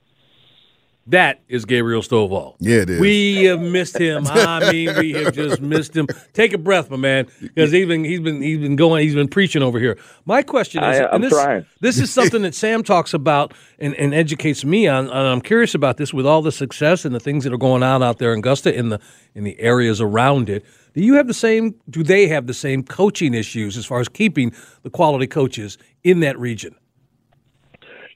That 1.08 1.40
is 1.48 1.64
Gabriel 1.64 2.00
Stovall. 2.00 2.54
Yeah, 2.60 2.82
it 2.82 2.90
is. 2.90 3.00
We 3.00 3.44
have 3.44 3.60
missed 3.60 3.98
him. 3.98 4.24
I 4.28 4.70
mean, 4.70 4.96
we 4.96 5.12
have 5.12 5.34
just 5.34 5.60
missed 5.60 5.96
him. 5.96 6.06
Take 6.32 6.52
a 6.52 6.58
breath, 6.58 6.90
my 6.90 6.96
man, 6.96 7.26
because 7.40 7.72
he's 7.72 7.88
been 7.88 8.04
he's 8.04 8.20
been 8.20 8.40
he's 8.40 8.58
been 8.58 8.76
going 8.76 9.02
he's 9.02 9.14
been 9.14 9.26
preaching 9.26 9.62
over 9.62 9.80
here. 9.80 9.98
My 10.26 10.42
question 10.42 10.84
is, 10.84 11.00
I, 11.00 11.12
am 11.12 11.22
this, 11.22 11.32
trying. 11.32 11.66
this 11.80 11.98
is 11.98 12.12
something 12.12 12.42
that 12.42 12.54
Sam 12.54 12.84
talks 12.84 13.14
about 13.14 13.52
and, 13.80 13.96
and 13.96 14.14
educates 14.14 14.64
me 14.64 14.86
on. 14.86 15.06
And 15.06 15.12
I'm 15.12 15.40
curious 15.40 15.74
about 15.74 15.96
this 15.96 16.14
with 16.14 16.24
all 16.24 16.40
the 16.40 16.52
success 16.52 17.04
and 17.04 17.12
the 17.12 17.20
things 17.20 17.42
that 17.44 17.52
are 17.52 17.58
going 17.58 17.82
on 17.82 18.00
out 18.02 18.18
there 18.18 18.32
in 18.32 18.38
Augusta 18.38 18.72
in 18.72 18.90
the 18.90 19.00
in 19.34 19.42
the 19.42 19.58
areas 19.58 20.00
around 20.00 20.48
it. 20.48 20.64
Do 20.94 21.02
you 21.02 21.14
have 21.14 21.26
the 21.26 21.34
same? 21.34 21.74
Do 21.90 22.04
they 22.04 22.28
have 22.28 22.46
the 22.46 22.54
same 22.54 22.84
coaching 22.84 23.34
issues 23.34 23.76
as 23.76 23.84
far 23.84 23.98
as 23.98 24.08
keeping 24.08 24.52
the 24.82 24.90
quality 24.90 25.26
coaches 25.26 25.78
in 26.04 26.20
that 26.20 26.38
region? 26.38 26.76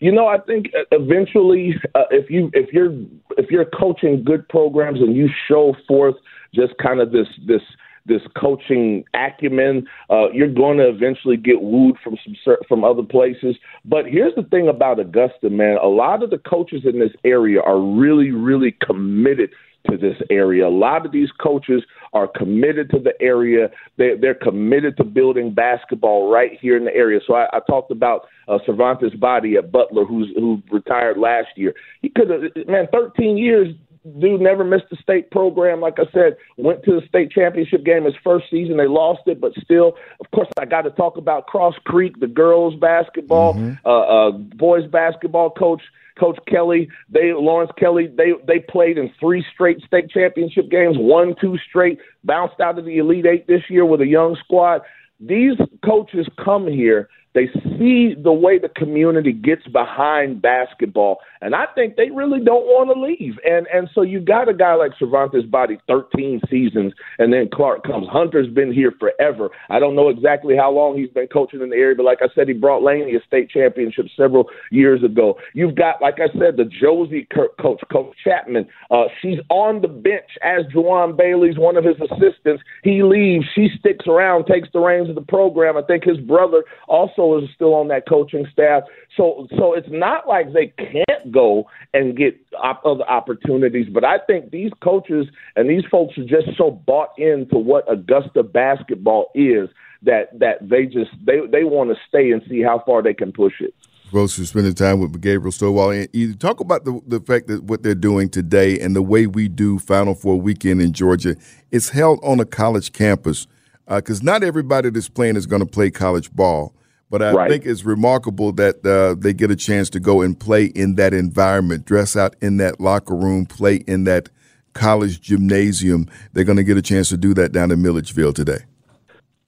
You 0.00 0.12
know, 0.12 0.26
I 0.26 0.38
think 0.38 0.66
uh, 0.78 0.84
eventually, 0.92 1.74
uh, 1.94 2.04
if 2.10 2.30
you 2.30 2.50
if 2.52 2.72
you're 2.72 2.92
if 3.38 3.50
you're 3.50 3.64
coaching 3.64 4.24
good 4.24 4.48
programs 4.48 5.00
and 5.00 5.16
you 5.16 5.28
show 5.48 5.74
forth 5.88 6.16
just 6.54 6.74
kind 6.82 7.00
of 7.00 7.12
this 7.12 7.28
this 7.46 7.62
this 8.04 8.22
coaching 8.40 9.04
acumen, 9.14 9.86
uh, 10.10 10.30
you're 10.32 10.52
going 10.52 10.78
to 10.78 10.88
eventually 10.88 11.36
get 11.36 11.60
wooed 11.60 11.96
from 12.04 12.16
some 12.24 12.56
from 12.68 12.84
other 12.84 13.02
places. 13.02 13.56
But 13.84 14.06
here's 14.06 14.34
the 14.34 14.44
thing 14.44 14.68
about 14.68 15.00
Augusta, 15.00 15.50
man. 15.50 15.78
A 15.82 15.88
lot 15.88 16.22
of 16.22 16.30
the 16.30 16.38
coaches 16.38 16.82
in 16.84 17.00
this 17.00 17.12
area 17.24 17.60
are 17.60 17.80
really, 17.80 18.30
really 18.30 18.76
committed 18.84 19.50
to 19.90 19.96
this 19.96 20.16
area. 20.30 20.66
A 20.66 20.68
lot 20.68 21.06
of 21.06 21.12
these 21.12 21.30
coaches 21.40 21.82
are 22.12 22.26
committed 22.26 22.90
to 22.90 22.98
the 22.98 23.12
area. 23.20 23.68
They, 23.96 24.14
they're 24.20 24.34
committed 24.34 24.96
to 24.96 25.04
building 25.04 25.54
basketball 25.54 26.30
right 26.30 26.52
here 26.60 26.76
in 26.76 26.84
the 26.84 26.94
area. 26.94 27.20
So 27.26 27.34
I, 27.34 27.46
I 27.52 27.60
talked 27.68 27.90
about 27.90 28.26
uh, 28.48 28.58
Cervantes 28.64 29.14
Body 29.14 29.56
at 29.56 29.72
Butler, 29.72 30.04
who's 30.04 30.28
who 30.36 30.62
retired 30.70 31.18
last 31.18 31.48
year. 31.56 31.74
He 32.02 32.08
could 32.08 32.30
have, 32.30 32.42
man, 32.66 32.86
13 32.92 33.36
years 33.36 33.74
dude 34.20 34.40
never 34.40 34.64
missed 34.64 34.84
a 34.92 34.96
state 34.96 35.30
program. 35.30 35.80
Like 35.80 35.98
I 35.98 36.10
said, 36.12 36.36
went 36.56 36.84
to 36.84 37.00
the 37.00 37.06
state 37.06 37.30
championship 37.30 37.84
game 37.84 38.04
his 38.04 38.14
first 38.22 38.46
season. 38.50 38.76
They 38.76 38.86
lost 38.86 39.22
it, 39.26 39.40
but 39.40 39.52
still, 39.62 39.96
of 40.20 40.30
course, 40.30 40.48
I 40.58 40.64
got 40.64 40.82
to 40.82 40.90
talk 40.90 41.16
about 41.16 41.46
Cross 41.46 41.74
Creek, 41.84 42.18
the 42.20 42.26
girls 42.26 42.74
basketball, 42.76 43.54
mm-hmm. 43.54 43.86
uh, 43.86 43.90
uh, 43.90 44.30
boys 44.30 44.86
basketball 44.90 45.50
coach. 45.50 45.82
Coach 46.18 46.38
Kelly, 46.48 46.88
they 47.10 47.34
Lawrence 47.34 47.70
Kelly, 47.78 48.06
they 48.06 48.32
they 48.46 48.58
played 48.58 48.96
in 48.96 49.12
three 49.20 49.44
straight 49.52 49.82
state 49.82 50.08
championship 50.08 50.70
games, 50.70 50.96
won 50.98 51.34
two 51.38 51.58
straight, 51.68 51.98
bounced 52.24 52.58
out 52.58 52.78
of 52.78 52.86
the 52.86 52.96
Elite 52.96 53.26
Eight 53.26 53.46
this 53.46 53.60
year 53.68 53.84
with 53.84 54.00
a 54.00 54.06
young 54.06 54.34
squad. 54.42 54.80
These 55.20 55.58
coaches 55.84 56.26
come 56.42 56.66
here 56.66 57.10
they 57.36 57.48
see 57.78 58.14
the 58.20 58.32
way 58.32 58.58
the 58.58 58.70
community 58.70 59.30
gets 59.30 59.66
behind 59.68 60.40
basketball, 60.40 61.18
and 61.40 61.54
I 61.54 61.66
think 61.74 61.96
they 61.96 62.10
really 62.10 62.40
don't 62.40 62.64
want 62.64 62.90
to 62.94 63.00
leave. 63.00 63.38
And 63.44 63.66
and 63.72 63.88
so 63.94 64.02
you 64.02 64.20
got 64.20 64.48
a 64.48 64.54
guy 64.54 64.74
like 64.74 64.92
Cervantes 64.98 65.44
Body, 65.44 65.78
13 65.86 66.40
seasons, 66.50 66.92
and 67.18 67.32
then 67.32 67.48
Clark 67.52 67.84
comes. 67.84 68.06
Hunter's 68.10 68.48
been 68.48 68.72
here 68.72 68.92
forever. 68.98 69.50
I 69.70 69.78
don't 69.78 69.96
know 69.96 70.08
exactly 70.08 70.56
how 70.56 70.70
long 70.70 70.96
he's 70.96 71.10
been 71.10 71.28
coaching 71.28 71.60
in 71.60 71.70
the 71.70 71.76
area, 71.76 71.96
but 71.96 72.04
like 72.04 72.18
I 72.22 72.28
said, 72.34 72.48
he 72.48 72.54
brought 72.54 72.82
Laney 72.82 73.14
a 73.14 73.20
state 73.26 73.50
championship 73.50 74.06
several 74.16 74.48
years 74.70 75.02
ago. 75.02 75.38
You've 75.54 75.74
got, 75.74 76.00
like 76.00 76.16
I 76.16 76.28
said, 76.38 76.56
the 76.56 76.64
Josey 76.64 77.26
coach, 77.34 77.80
Coach 77.92 78.16
Chapman. 78.24 78.66
Uh, 78.90 79.04
she's 79.20 79.38
on 79.48 79.80
the 79.82 79.88
bench 79.88 80.30
as 80.42 80.64
Juwan 80.74 81.16
Bailey's 81.16 81.58
one 81.58 81.76
of 81.76 81.84
his 81.84 81.96
assistants. 81.96 82.62
He 82.82 83.02
leaves, 83.02 83.44
she 83.54 83.68
sticks 83.78 84.06
around, 84.06 84.46
takes 84.46 84.68
the 84.72 84.80
reins 84.80 85.08
of 85.08 85.14
the 85.14 85.22
program. 85.22 85.76
I 85.76 85.82
think 85.82 86.04
his 86.04 86.18
brother 86.18 86.64
also 86.88 87.38
is 87.38 87.48
still 87.54 87.74
on 87.74 87.88
that 87.88 88.08
coaching 88.08 88.46
staff. 88.52 88.84
So 89.16 89.46
so 89.56 89.74
it's 89.74 89.88
not 89.90 90.28
like 90.28 90.52
they 90.52 90.72
can't 90.76 91.25
go 91.32 91.68
and 91.94 92.16
get 92.16 92.38
op- 92.62 92.84
other 92.84 93.04
opportunities, 93.08 93.86
but 93.92 94.04
I 94.04 94.18
think 94.26 94.50
these 94.50 94.70
coaches 94.82 95.26
and 95.54 95.68
these 95.68 95.84
folks 95.90 96.16
are 96.18 96.24
just 96.24 96.56
so 96.56 96.70
bought 96.70 97.10
into 97.18 97.56
what 97.56 97.90
Augusta 97.90 98.42
basketball 98.42 99.30
is 99.34 99.68
that 100.02 100.38
that 100.38 100.68
they 100.68 100.86
just 100.86 101.10
they 101.24 101.40
they 101.50 101.64
want 101.64 101.90
to 101.90 101.96
stay 102.08 102.30
and 102.30 102.42
see 102.48 102.62
how 102.62 102.82
far 102.84 103.02
they 103.02 103.14
can 103.14 103.32
push 103.32 103.54
it. 103.60 103.74
Folks, 104.12 104.38
are 104.38 104.46
spending 104.46 104.72
time 104.72 105.00
with 105.00 105.20
Gabriel 105.20 105.50
Stovall. 105.50 105.98
And 105.98 106.08
you 106.12 106.34
talk 106.34 106.60
about 106.60 106.84
the, 106.84 107.00
the 107.08 107.18
fact 107.20 107.48
that 107.48 107.64
what 107.64 107.82
they're 107.82 107.94
doing 107.94 108.28
today 108.28 108.78
and 108.78 108.94
the 108.94 109.02
way 109.02 109.26
we 109.26 109.48
do 109.48 109.80
Final 109.80 110.14
Four 110.14 110.40
weekend 110.40 110.80
in 110.80 110.92
Georgia. 110.92 111.34
It's 111.72 111.88
held 111.88 112.20
on 112.22 112.38
a 112.38 112.44
college 112.44 112.92
campus 112.92 113.48
because 113.88 114.20
uh, 114.20 114.24
not 114.24 114.44
everybody 114.44 114.90
that's 114.90 115.08
playing 115.08 115.36
is 115.36 115.46
going 115.46 115.60
to 115.60 115.66
play 115.66 115.90
college 115.90 116.32
ball. 116.32 116.72
But 117.08 117.22
I 117.22 117.32
right. 117.32 117.50
think 117.50 117.66
it's 117.66 117.84
remarkable 117.84 118.52
that 118.52 118.84
uh, 118.84 119.14
they 119.18 119.32
get 119.32 119.50
a 119.50 119.56
chance 119.56 119.88
to 119.90 120.00
go 120.00 120.22
and 120.22 120.38
play 120.38 120.64
in 120.64 120.96
that 120.96 121.14
environment, 121.14 121.84
dress 121.84 122.16
out 122.16 122.34
in 122.40 122.56
that 122.56 122.80
locker 122.80 123.14
room, 123.14 123.46
play 123.46 123.76
in 123.76 124.04
that 124.04 124.28
college 124.74 125.20
gymnasium. 125.20 126.08
They're 126.32 126.44
going 126.44 126.56
to 126.56 126.64
get 126.64 126.76
a 126.76 126.82
chance 126.82 127.08
to 127.10 127.16
do 127.16 127.32
that 127.34 127.52
down 127.52 127.70
in 127.70 127.80
Milledgeville 127.80 128.32
today. 128.32 128.64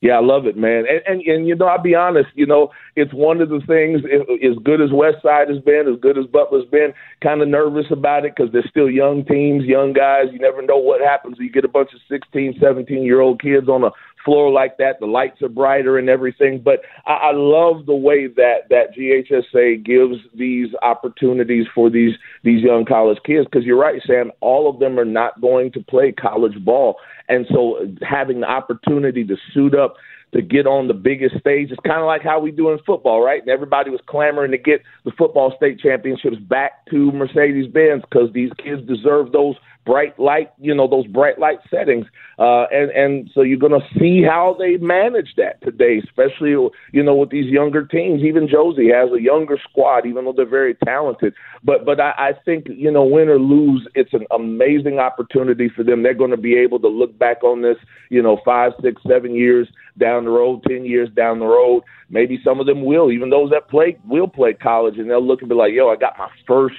Yeah, 0.01 0.13
I 0.13 0.21
love 0.21 0.47
it, 0.47 0.57
man. 0.57 0.85
And, 0.89 1.03
and 1.07 1.23
and 1.27 1.49
you 1.49 1.57
know, 1.57 1.67
I'll 1.67 1.83
be 1.83 1.97
honest. 1.97 2.29
You 2.35 2.47
know, 2.47 2.71
it's 2.95 3.13
one 3.13 3.41
of 3.41 3.49
the 3.49 3.61
things. 3.67 4.03
As 4.07 4.57
good 4.63 4.81
as 4.81 4.93
West 4.93 5.17
Side 5.25 5.49
has 5.49 5.59
been, 5.59 5.93
as 5.93 5.99
good 6.01 6.17
as 6.17 6.27
Butler's 6.27 6.67
been, 6.71 6.93
kind 7.21 7.43
of 7.43 7.49
nervous 7.49 7.87
about 7.91 8.25
it 8.25 8.35
because 8.37 8.53
they're 8.53 8.63
still 8.71 8.89
young 8.89 9.25
teams, 9.25 9.65
young 9.65 9.93
guys. 9.93 10.27
You 10.33 10.39
never 10.39 10.63
know 10.63 10.77
what 10.77 11.01
happens. 11.01 11.37
You 11.41 11.51
get 11.51 11.65
a 11.65 11.69
bunch 11.69 11.91
of 11.95 12.01
16, 12.09 12.59
17 12.61 13.03
year 13.03 13.21
old 13.21 13.43
kids 13.43 13.69
on 13.69 13.83
a 13.83 13.91
floor 14.25 14.53
like 14.53 14.77
that. 14.77 15.01
The 15.01 15.07
lights 15.07 15.43
are 15.43 15.49
brighter 15.49 15.99
and 15.99 16.09
everything. 16.09 16.61
But 16.65 16.81
I, 17.07 17.15
I 17.15 17.33
love 17.33 17.87
the 17.87 17.95
way 17.95 18.29
that 18.29 18.69
that 18.71 18.95
GHSA 18.97 19.85
gives 19.85 20.21
these 20.33 20.69
opportunities 20.81 21.67
for 21.75 21.91
these 21.91 22.13
these 22.45 22.63
young 22.63 22.85
college 22.85 23.19
kids. 23.25 23.47
Because 23.51 23.67
you're 23.67 23.81
right, 23.81 24.01
Sam. 24.07 24.31
All 24.41 24.71
of 24.71 24.79
them 24.79 24.99
are 24.99 25.05
not 25.05 25.41
going 25.41 25.73
to 25.73 25.81
play 25.81 26.13
college 26.13 26.65
ball, 26.65 26.97
and 27.29 27.47
so 27.53 27.87
having 28.03 28.41
the 28.41 28.47
opportunity 28.47 29.25
to 29.25 29.37
suit 29.53 29.75
up 29.75 29.95
to 30.33 30.43
get 30.43 30.67
on 30.67 30.89
the 30.89 30.95
biggest 30.95 31.39
stage. 31.39 31.71
It's 31.71 31.81
kind 31.87 32.01
of 32.01 32.07
like 32.07 32.23
how 32.23 32.39
we 32.39 32.51
do 32.51 32.71
in 32.71 32.79
football, 32.85 33.23
right? 33.23 33.41
And 33.41 33.49
everybody 33.49 33.91
was 33.91 34.01
clamoring 34.07 34.51
to 34.51 34.59
get 34.59 34.83
the 35.05 35.13
football 35.17 35.55
state 35.57 35.81
championships 35.81 36.37
back 36.37 36.85
to 36.91 37.11
Mercedes 37.13 37.71
Benz 37.73 38.03
because 38.03 38.33
these 38.33 38.51
kids 38.63 38.87
deserve 38.87 39.33
those 39.33 39.57
bright 39.89 40.19
light, 40.19 40.51
you 40.59 40.75
know, 40.75 40.87
those 40.87 41.07
bright 41.07 41.39
light 41.39 41.61
settings. 41.71 42.05
Uh, 42.39 42.67
and, 42.71 42.91
and 42.91 43.31
so 43.33 43.41
you're 43.41 43.59
going 43.59 43.73
to 43.73 43.99
see 43.99 44.23
how 44.23 44.55
they 44.59 44.77
manage 44.77 45.31
that 45.39 45.63
today, 45.63 46.03
especially, 46.05 46.51
you 46.93 47.03
know, 47.03 47.15
with 47.15 47.31
these 47.31 47.47
younger 47.47 47.87
teams. 47.87 48.23
Even 48.23 48.47
Josey 48.47 48.91
has 48.93 49.09
a 49.17 49.23
younger 49.23 49.57
squad, 49.71 50.05
even 50.05 50.27
though 50.27 50.35
they're 50.37 50.47
very 50.47 50.75
talented. 50.85 51.33
But, 51.65 51.87
but 51.87 51.99
I, 52.01 52.11
I 52.19 52.31
think, 52.45 52.67
you 52.69 52.91
know, 52.91 53.03
win 53.03 53.31
or 53.31 53.39
lose, 53.39 53.89
it's 53.95 54.13
an 54.13 54.27
amazing 54.31 54.99
opportunity 54.99 55.71
for 55.75 55.83
them. 55.83 56.03
They're 56.03 56.13
going 56.13 56.33
to 56.33 56.37
be 56.37 56.55
able 56.55 56.81
to 56.81 56.89
look 56.89 57.19
back 57.19 57.43
on 57.43 57.63
this, 57.63 57.79
you 58.11 58.23
know, 58.23 58.39
five, 58.45 58.73
six, 58.83 59.01
seven 59.09 59.35
years 59.35 59.69
down 59.97 60.25
the 60.25 60.31
road, 60.31 60.65
10 60.69 60.85
years 60.85 61.09
down 61.17 61.39
the 61.39 61.47
road. 61.47 61.83
Maybe 62.11 62.39
some 62.45 62.61
of 62.61 62.67
them 62.67 62.85
will, 62.85 63.11
even 63.11 63.31
those 63.31 63.51
that 63.53 63.71
play, 63.71 63.97
will 64.07 64.29
play 64.29 64.53
college, 64.53 64.99
and 64.99 65.09
they'll 65.09 65.27
look 65.27 65.41
and 65.41 65.49
be 65.49 65.55
like, 65.55 65.73
yo, 65.73 65.89
I 65.89 65.97
got 65.97 66.19
my 66.19 66.29
first 66.47 66.77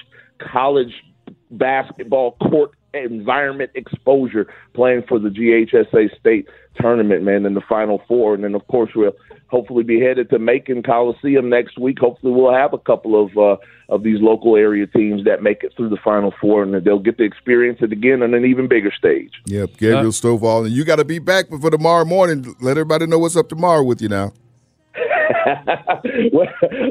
college 0.54 0.94
basketball 1.52 2.38
court 2.50 2.72
environment 2.94 3.72
exposure 3.76 4.48
playing 4.74 5.04
for 5.08 5.20
the 5.20 5.30
GHSA 5.30 6.18
state 6.20 6.48
tournament, 6.80 7.24
man, 7.24 7.46
in 7.46 7.54
the 7.54 7.62
final 7.62 8.02
four. 8.08 8.34
And 8.34 8.44
then, 8.44 8.56
of 8.56 8.66
course, 8.68 8.92
we'll 8.96 9.16
hopefully 9.48 9.84
be 9.84 10.00
headed 10.00 10.30
to 10.30 10.40
Macon 10.40 10.84
Coliseum 10.84 11.50
next 11.50 11.78
week. 11.80 12.00
Hopefully, 12.00 12.34
we'll 12.34 12.54
have 12.54 12.74
a 12.74 12.78
couple 12.78 13.22
of 13.22 13.38
uh, 13.38 13.58
of 13.90 14.04
these 14.04 14.22
local 14.22 14.56
area 14.56 14.86
teams 14.88 15.24
that 15.26 15.42
make 15.42 15.64
it 15.64 15.74
through 15.76 15.90
the 15.90 15.98
final 16.04 16.34
four, 16.40 16.64
and 16.64 16.74
they'll 16.84 17.00
get 17.00 17.18
to 17.18 17.24
experience 17.24 17.80
it 17.82 17.92
again 17.92 18.22
on 18.22 18.34
an 18.34 18.46
even 18.46 18.68
bigger 18.68 18.92
stage. 18.92 19.34
Yep, 19.46 19.78
Gabriel 19.78 20.08
uh, 20.08 20.12
Stovall, 20.12 20.66
and 20.66 20.74
you 20.74 20.86
got 20.86 20.98
to 20.98 21.06
be 21.06 21.20
back 21.20 21.50
for 21.50 21.70
tomorrow 21.70 22.06
morning. 22.06 22.56
Let 22.62 22.72
everybody 22.72 23.08
know 23.08 23.20
what's 23.20 23.36
up 23.36 23.50
tomorrow 23.50 23.84
with 23.84 24.02
you 24.02 24.10
now. 24.10 24.34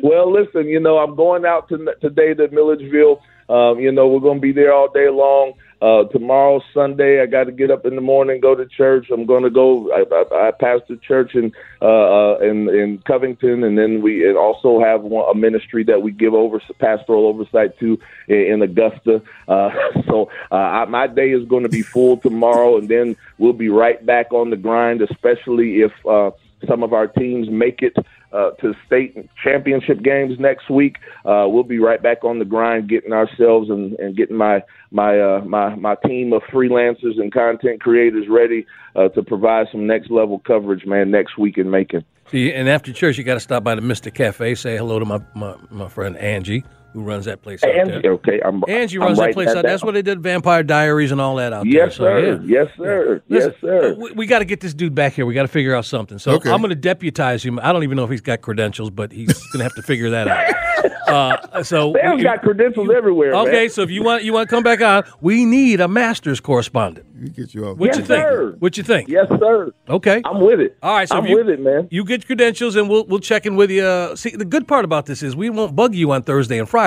well, 0.03 0.33
listen, 0.33 0.67
you 0.69 0.81
know, 0.81 0.99
I'm 0.99 1.17
going 1.17 1.45
out 1.45 1.69
to, 1.71 1.95
today 2.01 2.35
to 2.35 2.49
Milledgeville. 2.49 3.21
Um, 3.49 3.81
you 3.81 3.91
know, 3.91 4.09
we're 4.09 4.21
going 4.21 4.39
to 4.39 4.43
be 4.43 4.53
there 4.53 4.73
all 4.73 4.91
day 4.91 5.09
long. 5.09 5.55
Uh, 5.81 6.05
tomorrow, 6.09 6.61
Sunday, 6.75 7.23
I 7.23 7.27
got 7.27 7.45
to 7.45 7.53
get 7.53 7.71
up 7.71 7.87
in 7.87 7.95
the 7.95 8.01
morning, 8.01 8.41
go 8.41 8.55
to 8.57 8.67
church. 8.67 9.07
I'm 9.13 9.27
going 9.27 9.45
to 9.45 9.51
go. 9.51 9.93
I, 9.93 10.05
I, 10.13 10.49
I 10.49 10.51
pastor 10.51 10.97
church 10.97 11.37
in 11.37 11.53
uh, 11.81 11.85
uh, 11.85 12.39
in 12.39 12.69
in 12.69 12.99
Covington, 13.07 13.63
and 13.63 13.79
then 13.79 14.03
we 14.03 14.29
also 14.35 14.81
have 14.81 15.03
one, 15.03 15.31
a 15.31 15.39
ministry 15.39 15.85
that 15.85 16.03
we 16.03 16.11
give 16.11 16.35
over 16.35 16.61
pastoral 16.81 17.27
oversight 17.27 17.79
to 17.79 17.97
in, 18.27 18.55
in 18.55 18.63
Augusta. 18.63 19.23
Uh, 19.47 19.71
so 20.07 20.29
uh, 20.51 20.57
I, 20.57 20.85
my 20.87 21.07
day 21.07 21.31
is 21.31 21.49
going 21.49 21.63
to 21.63 21.69
be 21.69 21.83
full 21.83 22.17
tomorrow, 22.17 22.77
and 22.77 22.89
then 22.89 23.17
we'll 23.39 23.53
be 23.53 23.69
right 23.69 24.05
back 24.05 24.33
on 24.33 24.51
the 24.51 24.57
grind, 24.57 25.01
especially 25.01 25.83
if. 25.83 25.93
Uh, 26.05 26.33
some 26.67 26.83
of 26.83 26.93
our 26.93 27.07
teams 27.07 27.49
make 27.49 27.83
it 27.83 27.97
uh, 28.33 28.51
to 28.61 28.75
state 28.87 29.17
championship 29.43 30.03
games 30.03 30.39
next 30.39 30.71
week. 30.71 30.97
Uh, 31.25 31.47
we'll 31.49 31.63
be 31.63 31.79
right 31.79 32.03
back 32.03 32.25
on 32.25 32.39
the 32.39 32.45
grind, 32.45 32.89
getting 32.89 33.13
ourselves 33.13 33.71
and, 33.71 33.95
and 33.99 34.17
getting 34.17 34.37
my 34.37 34.63
my 34.91 35.19
uh, 35.19 35.41
my 35.45 35.75
my 35.75 35.95
team 36.07 36.33
of 36.33 36.43
freelancers 36.53 37.19
and 37.21 37.33
content 37.33 37.81
creators 37.81 38.27
ready 38.29 38.67
uh, 38.97 39.09
to 39.11 39.23
provide 39.23 39.67
some 39.73 39.87
next 39.87 40.11
level 40.11 40.41
coverage, 40.47 40.85
man, 40.87 41.11
next 41.11 41.39
week 41.39 41.59
in 41.59 41.71
Macon. 41.71 42.05
See, 42.31 42.53
and 42.53 42.69
after 42.69 42.93
church, 42.93 43.17
you 43.17 43.25
got 43.25 43.35
to 43.35 43.41
stop 43.41 43.65
by 43.65 43.75
the 43.75 43.81
Mister 43.81 44.11
Cafe, 44.11 44.55
say 44.57 44.77
hello 44.77 44.99
to 44.99 45.05
my, 45.05 45.21
my, 45.35 45.57
my 45.71 45.89
friend 45.89 46.17
Angie 46.19 46.65
who 46.93 47.03
runs 47.03 47.27
that 47.27 47.43
place 47.43 47.63
out 47.63 47.71
Angie, 47.71 48.01
there. 48.03 48.13
Okay, 48.13 48.41
I'm, 48.45 48.63
Angie 48.67 48.99
runs 48.99 49.19
I'm 49.19 49.27
that 49.27 49.35
place 49.35 49.49
out. 49.49 49.63
That's 49.63 49.83
what 49.83 49.95
they 49.95 50.03
did, 50.03 50.23
Vampire 50.23 50.63
Diaries 50.63 51.13
and 51.13 51.21
all 51.21 51.37
that 51.37 51.53
out 51.53 51.67
yes, 51.67 51.99
there. 51.99 52.21
Sir. 52.21 52.39
So, 52.39 52.45
yeah. 52.45 52.61
Yes, 52.61 52.69
sir. 52.77 53.23
Yeah. 53.29 53.37
Listen, 53.37 53.53
yes, 53.53 53.61
sir. 53.61 53.95
We, 53.95 54.13
we 54.13 54.27
got 54.27 54.39
to 54.41 54.45
get 54.45 54.61
this 54.61 54.75
dude 54.75 54.95
back 54.95 55.13
here. 55.13 55.27
We 55.27 55.35
got 55.35 55.43
to 55.43 55.49
figure 55.49 55.75
out 55.75 55.85
something. 55.85 56.19
So 56.19 56.33
okay. 56.33 56.51
I'm 56.51 56.59
going 56.59 56.71
to 56.71 56.77
deputize 56.77 57.45
him. 57.45 57.59
I 57.61 57.73
don't 57.73 57.83
even 57.83 57.97
know 57.97 58.05
if 58.05 58.11
he's 58.11 58.21
got 58.21 58.41
credentials, 58.41 58.91
but 58.91 59.13
he's 59.13 59.33
going 59.53 59.59
to 59.59 59.65
have 59.65 59.75
to 59.75 59.83
figure 59.83 60.11
that 60.11 60.29
out. 60.29 60.55
Uh, 61.09 61.63
so 61.63 61.95
Sam's 61.95 62.23
got 62.23 62.43
credentials 62.43 62.91
everywhere. 62.95 63.35
Okay, 63.35 63.63
man. 63.63 63.71
so 63.71 63.81
if 63.81 63.91
you 63.91 64.03
want 64.03 64.25
you 64.25 64.35
want 64.35 64.47
to 64.47 64.55
come 64.55 64.63
back 64.63 64.83
on, 64.83 65.03
we 65.23 65.47
need 65.47 65.81
a 65.81 65.89
master's 65.89 66.39
correspondent. 66.39 67.07
We 67.19 67.31
get 67.31 67.55
you 67.55 67.65
What 67.75 67.87
yes, 67.87 67.97
you 67.97 68.05
think? 68.05 68.23
Sir. 68.23 68.57
What 68.59 68.77
you 68.77 68.83
think? 68.83 69.09
Yes, 69.09 69.27
sir. 69.41 69.73
Okay, 69.89 70.21
I'm 70.27 70.41
with 70.41 70.61
it. 70.61 70.77
All 70.83 70.95
right, 70.95 71.09
so 71.09 71.17
I'm 71.17 71.27
you, 71.27 71.37
with 71.37 71.49
it, 71.49 71.61
man. 71.61 71.89
You 71.91 72.05
get 72.05 72.27
credentials, 72.27 72.77
and 72.77 72.91
we'll 72.91 73.07
we'll 73.07 73.21
check 73.21 73.47
in 73.47 73.57
with 73.57 73.71
you. 73.71 74.17
see, 74.17 74.37
the 74.37 74.45
good 74.45 74.69
part 74.69 74.85
about 74.85 75.07
this 75.07 75.23
is 75.23 75.35
we 75.35 75.49
won't 75.49 75.75
bug 75.75 75.95
you 75.95 76.13
on 76.13 76.23
Thursday 76.23 76.59
and 76.59 76.69
Friday. 76.69 76.78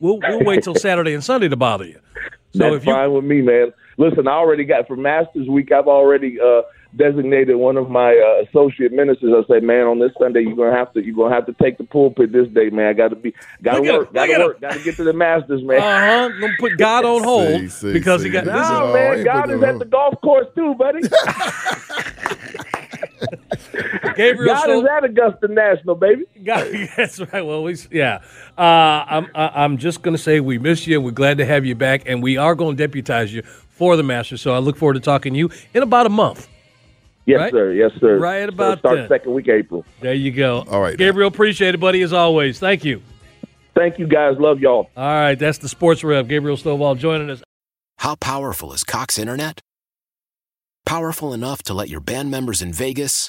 We'll 0.00 0.18
we'll 0.20 0.44
wait 0.44 0.62
till 0.62 0.74
Saturday 0.74 1.14
and 1.14 1.24
Sunday 1.24 1.48
to 1.48 1.56
bother 1.56 1.84
you. 1.84 2.00
So 2.52 2.64
That's 2.64 2.76
if 2.76 2.86
you, 2.86 2.92
fine 2.92 3.12
with 3.12 3.24
me, 3.24 3.42
man. 3.42 3.72
Listen, 3.98 4.28
I 4.28 4.32
already 4.32 4.64
got 4.64 4.86
for 4.86 4.96
Masters 4.96 5.48
Week. 5.48 5.72
I've 5.72 5.88
already 5.88 6.38
uh, 6.40 6.62
designated 6.96 7.56
one 7.56 7.76
of 7.76 7.90
my 7.90 8.12
uh, 8.12 8.44
associate 8.44 8.92
ministers. 8.92 9.32
I 9.32 9.54
say, 9.54 9.60
man, 9.60 9.86
on 9.86 9.98
this 9.98 10.12
Sunday 10.18 10.42
you're 10.42 10.56
gonna 10.56 10.76
have 10.76 10.92
to 10.94 11.04
you're 11.04 11.14
gonna 11.14 11.34
have 11.34 11.46
to 11.46 11.54
take 11.62 11.78
the 11.78 11.84
pulpit 11.84 12.32
this 12.32 12.48
day, 12.48 12.70
man. 12.70 12.88
I 12.88 12.92
got 12.92 13.08
to 13.08 13.16
be 13.16 13.34
got 13.62 13.76
to 13.76 13.82
work, 13.82 14.12
got 14.12 14.26
to 14.26 14.38
work, 14.38 14.60
got 14.60 14.72
to 14.72 14.82
get 14.82 14.96
to 14.96 15.04
the 15.04 15.12
Masters, 15.12 15.62
man. 15.62 15.78
Uh 15.78 15.82
huh. 15.82 16.28
Gonna 16.40 16.52
put 16.58 16.78
God 16.78 17.04
on 17.04 17.24
hold 17.24 17.60
see, 17.60 17.68
see, 17.68 17.92
because 17.92 18.22
see. 18.22 18.28
he 18.28 18.32
got. 18.32 18.46
No, 18.46 18.92
man, 18.92 19.24
God 19.24 19.50
is 19.50 19.62
at 19.62 19.78
the 19.78 19.84
golf 19.84 20.20
course 20.20 20.46
too, 20.54 20.74
buddy. 20.74 21.00
Gabriel 24.16 24.54
God 24.54 24.62
Sto- 24.62 24.80
is 24.82 24.88
at 24.90 25.04
Augusta 25.04 25.48
National, 25.48 25.94
baby. 25.94 26.24
God, 26.44 26.68
that's 26.96 27.20
right. 27.32 27.42
Well, 27.44 27.62
we 27.62 27.76
yeah. 27.90 28.20
Uh, 28.56 28.60
I'm 28.62 29.26
I- 29.34 29.64
I'm 29.64 29.76
just 29.78 30.02
going 30.02 30.16
to 30.16 30.22
say 30.22 30.40
we 30.40 30.58
miss 30.58 30.86
you. 30.86 30.96
and 30.96 31.04
We're 31.04 31.10
glad 31.12 31.38
to 31.38 31.44
have 31.44 31.64
you 31.64 31.74
back, 31.74 32.02
and 32.06 32.22
we 32.22 32.36
are 32.36 32.54
going 32.54 32.76
to 32.76 32.82
deputize 32.82 33.32
you 33.34 33.42
for 33.42 33.96
the 33.96 34.02
Masters. 34.02 34.40
So 34.40 34.52
I 34.54 34.58
look 34.58 34.76
forward 34.76 34.94
to 34.94 35.00
talking 35.00 35.32
to 35.34 35.38
you 35.38 35.50
in 35.74 35.82
about 35.82 36.06
a 36.06 36.10
month. 36.10 36.48
Yes, 37.26 37.40
Right? 37.40 37.52
sir. 37.52 37.72
Yes, 37.72 37.90
sir. 38.00 38.18
Right 38.18 38.42
So 38.44 38.48
about 38.50 38.78
start 38.78 38.96
then. 38.98 39.08
second 39.08 39.32
week 39.34 39.48
April. 39.48 39.84
There 40.00 40.14
you 40.14 40.30
go. 40.30 40.64
All 40.70 40.80
right, 40.80 40.96
Gabriel. 40.96 41.28
Appreciate 41.28 41.74
it, 41.74 41.78
buddy. 41.78 42.00
As 42.02 42.12
always. 42.12 42.58
Thank 42.60 42.84
you. 42.84 43.02
Thank 43.74 43.98
you, 43.98 44.06
guys. 44.06 44.36
Love 44.38 44.60
y'all. 44.60 44.88
All 44.96 45.04
right, 45.04 45.34
that's 45.38 45.58
the 45.58 45.68
sports 45.68 46.02
rev. 46.04 46.28
Gabriel 46.28 46.56
Stovall 46.56 46.96
joining 46.96 47.28
us. 47.28 47.42
How 47.98 48.14
powerful 48.14 48.72
is 48.72 48.84
Cox 48.84 49.18
Internet? 49.18 49.60
Powerful 50.84 51.32
enough 51.32 51.62
to 51.64 51.74
let 51.74 51.88
your 51.88 52.00
band 52.00 52.30
members 52.30 52.62
in 52.62 52.72
Vegas, 52.72 53.28